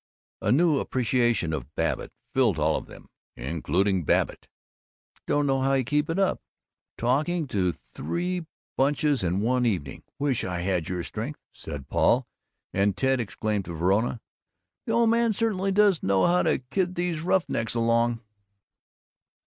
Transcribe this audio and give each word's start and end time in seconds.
A 0.41 0.51
new 0.51 0.79
appreciation 0.79 1.53
of 1.53 1.75
Babbitt 1.75 2.11
filled 2.33 2.57
all 2.57 2.75
of 2.75 2.87
them, 2.87 3.07
including 3.37 4.03
Babbitt. 4.03 4.47
"Don't 5.27 5.45
know 5.45 5.61
how 5.61 5.73
you 5.75 5.83
keep 5.83 6.09
it 6.09 6.17
up, 6.17 6.41
talking 6.97 7.45
to 7.49 7.73
three 7.93 8.47
bunches 8.75 9.23
in 9.23 9.41
one 9.41 9.63
evening. 9.67 10.01
Wish 10.17 10.43
I 10.43 10.61
had 10.61 10.89
your 10.89 11.03
strength," 11.03 11.39
said 11.53 11.87
Paul; 11.87 12.25
and 12.73 12.97
Ted 12.97 13.19
exclaimed 13.19 13.65
to 13.65 13.75
Verona, 13.75 14.21
"The 14.87 14.93
old 14.93 15.11
man 15.11 15.33
certainly 15.33 15.71
does 15.71 16.01
know 16.01 16.25
how 16.25 16.41
to 16.41 16.57
kid 16.57 16.95
these 16.95 17.21
roughnecks 17.21 17.75
along!" 17.75 18.21